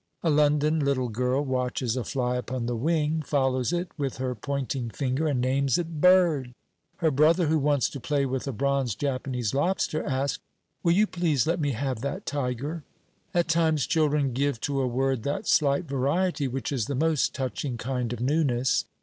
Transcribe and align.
A 0.23 0.31
London 0.31 0.79
little 0.79 1.09
girl 1.09 1.45
watches 1.45 1.95
a 1.95 2.03
fly 2.03 2.35
upon 2.35 2.65
the 2.65 2.75
wing, 2.75 3.21
follows 3.21 3.71
it 3.71 3.91
with 3.99 4.17
her 4.17 4.33
pointing 4.33 4.89
finger, 4.89 5.27
and 5.27 5.39
names 5.39 5.77
it 5.77 6.01
"bird." 6.01 6.53
Her 6.97 7.11
brother, 7.11 7.45
who 7.45 7.59
wants 7.59 7.87
to 7.89 7.99
play 7.99 8.25
with 8.25 8.47
a 8.47 8.51
bronze 8.51 8.95
Japanese 8.95 9.53
lobster, 9.53 10.01
ask 10.03 10.41
"Will 10.81 10.93
you 10.93 11.05
please 11.05 11.45
let 11.45 11.59
me 11.61 11.73
have 11.73 12.01
that 12.01 12.25
tiger?" 12.25 12.83
At 13.35 13.47
times 13.47 13.85
children 13.85 14.33
give 14.33 14.59
to 14.61 14.81
a 14.81 14.87
word 14.87 15.21
that 15.21 15.47
slight 15.47 15.85
variety 15.85 16.47
which 16.47 16.71
is 16.71 16.85
the 16.87 16.95
most 16.95 17.35
touching 17.35 17.77
kind 17.77 18.11
of 18.11 18.19
newness. 18.19 18.85